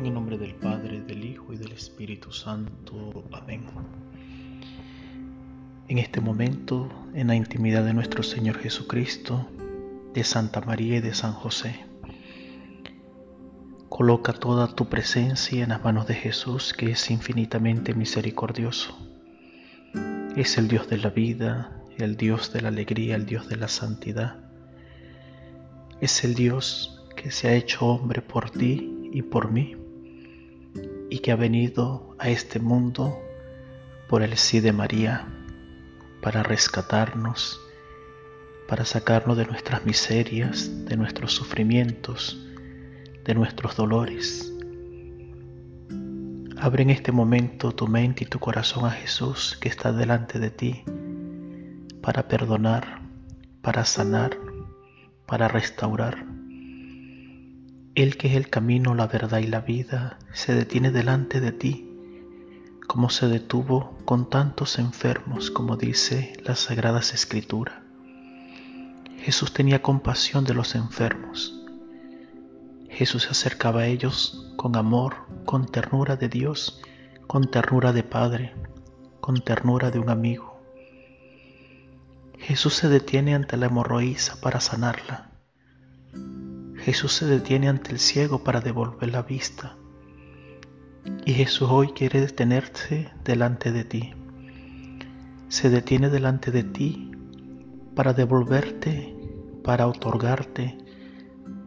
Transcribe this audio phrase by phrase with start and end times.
[0.00, 3.22] En el nombre del Padre, del Hijo y del Espíritu Santo.
[3.32, 3.66] Amén.
[5.88, 9.46] En este momento, en la intimidad de nuestro Señor Jesucristo,
[10.14, 11.84] de Santa María y de San José,
[13.90, 18.96] coloca toda tu presencia en las manos de Jesús, que es infinitamente misericordioso.
[20.34, 23.68] Es el Dios de la vida, el Dios de la alegría, el Dios de la
[23.68, 24.38] santidad.
[26.00, 29.76] Es el Dios que se ha hecho hombre por ti y por mí
[31.10, 33.20] y que ha venido a este mundo
[34.08, 35.26] por el sí de María
[36.22, 37.60] para rescatarnos,
[38.68, 42.46] para sacarnos de nuestras miserias, de nuestros sufrimientos,
[43.24, 44.52] de nuestros dolores.
[46.56, 50.50] Abre en este momento tu mente y tu corazón a Jesús que está delante de
[50.50, 50.84] ti
[52.02, 53.02] para perdonar,
[53.62, 54.38] para sanar,
[55.26, 56.29] para restaurar.
[58.00, 61.86] El que es el camino, la verdad y la vida, se detiene delante de ti,
[62.88, 67.74] como se detuvo con tantos enfermos, como dice las Sagradas Escrituras.
[69.18, 71.62] Jesús tenía compasión de los enfermos.
[72.88, 76.80] Jesús se acercaba a ellos con amor, con ternura de Dios,
[77.26, 78.54] con ternura de Padre,
[79.20, 80.58] con ternura de un amigo.
[82.38, 85.29] Jesús se detiene ante la hemorroísa para sanarla
[86.82, 89.76] Jesús se detiene ante el ciego para devolver la vista.
[91.26, 94.14] Y Jesús hoy quiere detenerse delante de ti.
[95.48, 97.10] Se detiene delante de ti
[97.94, 99.14] para devolverte,
[99.62, 100.78] para otorgarte,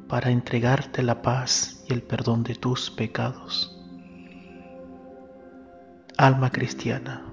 [0.08, 3.80] para entregarte la paz y el perdón de tus pecados.
[6.18, 7.24] Alma cristiana,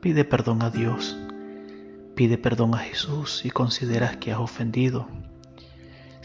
[0.00, 1.16] pide perdón a Dios,
[2.14, 5.08] pide perdón a Jesús si consideras que has ofendido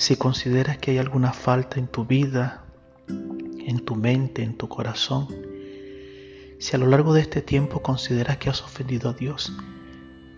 [0.01, 2.65] si consideras que hay alguna falta en tu vida,
[3.07, 5.27] en tu mente, en tu corazón,
[6.57, 9.53] si a lo largo de este tiempo consideras que has ofendido a Dios,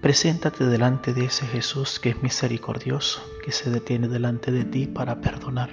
[0.01, 5.21] preséntate delante de ese Jesús que es misericordioso, que se detiene delante de ti para
[5.21, 5.69] perdonar,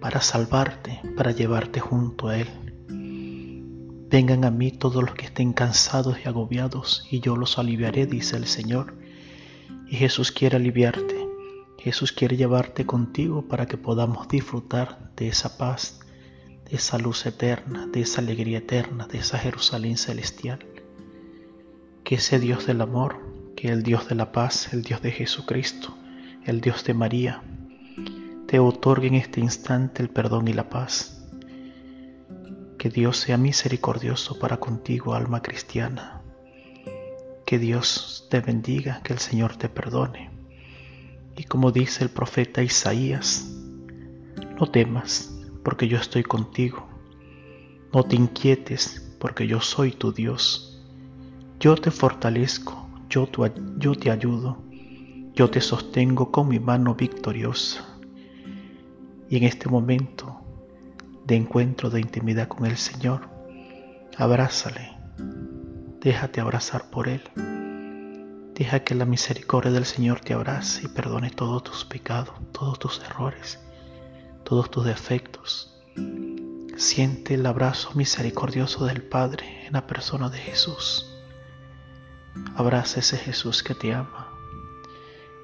[0.00, 2.46] para salvarte, para llevarte junto a Él.
[4.08, 8.36] Vengan a mí todos los que estén cansados y agobiados, y yo los aliviaré, dice
[8.36, 8.94] el Señor.
[9.88, 11.15] Y Jesús quiere aliviarte.
[11.86, 16.00] Jesús quiere llevarte contigo para que podamos disfrutar de esa paz,
[16.68, 20.66] de esa luz eterna, de esa alegría eterna, de esa Jerusalén celestial.
[22.02, 23.20] Que ese Dios del amor,
[23.54, 25.96] que el Dios de la paz, el Dios de Jesucristo,
[26.44, 27.44] el Dios de María,
[28.48, 31.24] te otorgue en este instante el perdón y la paz.
[32.78, 36.20] Que Dios sea misericordioso para contigo, alma cristiana.
[37.44, 40.35] Que Dios te bendiga, que el Señor te perdone
[41.36, 43.52] y como dice el profeta Isaías,
[44.58, 46.86] no temas, porque yo estoy contigo.
[47.92, 50.82] No te inquietes, porque yo soy tu Dios.
[51.60, 53.28] Yo te fortalezco, yo,
[53.78, 54.62] yo te ayudo,
[55.34, 57.84] yo te sostengo con mi mano victoriosa.
[59.28, 60.40] Y en este momento
[61.26, 63.28] de encuentro, de intimidad con el Señor,
[64.16, 64.92] abrázale,
[66.00, 67.22] déjate abrazar por Él.
[68.56, 73.02] Deja que la misericordia del Señor te abrace y perdone todos tus pecados, todos tus
[73.02, 73.60] errores,
[74.44, 75.78] todos tus defectos.
[76.74, 81.06] Siente el abrazo misericordioso del Padre en la persona de Jesús.
[82.54, 84.32] Abraza ese Jesús que te ama,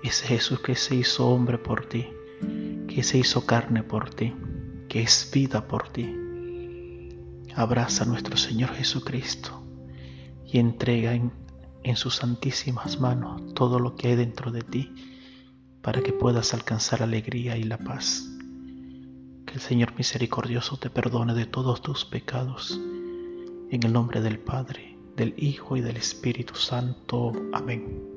[0.03, 2.09] ese Jesús que se hizo hombre por ti,
[2.89, 4.35] que se hizo carne por ti,
[4.89, 6.17] que es vida por ti.
[7.55, 9.63] Abraza a nuestro Señor Jesucristo
[10.47, 11.43] y entrega en
[11.85, 14.93] en sus santísimas manos todo lo que hay dentro de ti
[15.83, 18.29] para que puedas alcanzar alegría y la paz.
[19.47, 22.81] Que el Señor misericordioso te perdone de todos tus pecados.
[23.71, 27.33] En el nombre del Padre, del Hijo y del Espíritu Santo.
[27.53, 28.12] Amén.